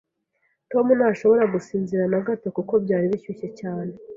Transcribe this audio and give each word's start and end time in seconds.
Tom 0.71 0.85
ntashobora 0.97 1.43
gusinzira 1.53 2.03
na 2.11 2.19
gato 2.27 2.47
kuko 2.57 2.73
byari 2.83 3.05
bishyushye 3.11 3.47
cyane. 3.59 3.93